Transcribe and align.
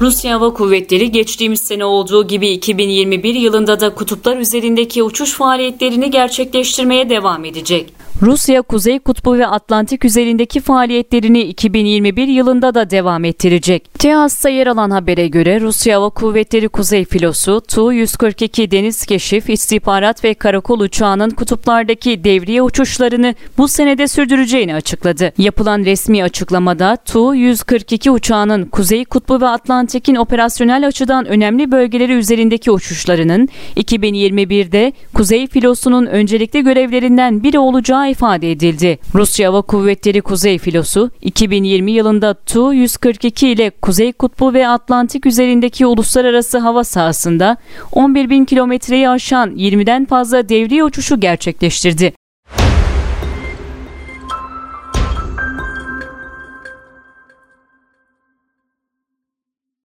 Rusya 0.00 0.34
Hava 0.34 0.54
Kuvvetleri 0.54 1.12
geçtiğimiz 1.12 1.60
sene 1.60 1.84
olduğu 1.84 2.26
gibi 2.26 2.48
2021 2.48 3.34
yılında 3.34 3.80
da 3.80 3.94
kutuplar 3.94 4.36
üzerindeki 4.36 5.02
uçuş 5.02 5.32
faaliyetlerini 5.32 6.10
gerçekleştirmeye 6.10 7.10
devam 7.10 7.44
edecek. 7.44 7.92
Rusya 8.22 8.62
Kuzey 8.62 8.98
Kutbu 8.98 9.38
ve 9.38 9.46
Atlantik 9.46 10.04
üzerindeki 10.04 10.60
faaliyetlerini 10.60 11.40
2021 11.40 12.28
yılında 12.28 12.74
da 12.74 12.90
devam 12.90 13.24
ettirecek. 13.24 13.94
TEAS'ta 13.94 14.48
yer 14.48 14.66
alan 14.66 14.90
habere 14.90 15.28
göre 15.28 15.60
Rusya 15.60 15.96
Hava 15.96 16.10
Kuvvetleri 16.10 16.68
Kuzey 16.68 17.04
Filosu 17.04 17.60
Tu-142 17.60 18.70
deniz 18.70 19.06
keşif, 19.06 19.50
istihbarat 19.50 20.24
ve 20.24 20.34
karakol 20.34 20.80
uçağının 20.80 21.30
kutuplardaki 21.30 22.24
devriye 22.24 22.62
uçuşlarını 22.62 23.34
bu 23.58 23.68
senede 23.68 24.08
sürdüreceğini 24.08 24.74
açıkladı. 24.74 25.32
Yapılan 25.38 25.84
resmi 25.84 26.24
açıklamada 26.24 26.96
Tu-142 26.96 28.10
uçağının 28.10 28.64
Kuzey 28.64 29.04
Kutbu 29.04 29.40
ve 29.40 29.46
Atlantik'in 29.90 30.14
operasyonel 30.14 30.86
açıdan 30.86 31.26
önemli 31.26 31.72
bölgeleri 31.72 32.12
üzerindeki 32.12 32.70
uçuşlarının 32.70 33.48
2021'de 33.76 34.92
Kuzey 35.14 35.46
Filosu'nun 35.46 36.06
öncelikli 36.06 36.64
görevlerinden 36.64 37.42
biri 37.42 37.58
olacağı 37.58 38.10
ifade 38.10 38.50
edildi. 38.50 38.98
Rusya 39.14 39.48
Hava 39.48 39.62
Kuvvetleri 39.62 40.20
Kuzey 40.20 40.58
Filosu 40.58 41.10
2020 41.20 41.92
yılında 41.92 42.34
Tu-142 42.34 43.46
ile 43.46 43.70
Kuzey 43.70 44.12
Kutbu 44.12 44.54
ve 44.54 44.68
Atlantik 44.68 45.26
üzerindeki 45.26 45.86
uluslararası 45.86 46.58
hava 46.58 46.84
sahasında 46.84 47.56
11 47.92 48.30
bin 48.30 48.44
kilometreyi 48.44 49.08
aşan 49.08 49.50
20'den 49.50 50.04
fazla 50.04 50.48
devriye 50.48 50.84
uçuşu 50.84 51.20
gerçekleştirdi. 51.20 52.19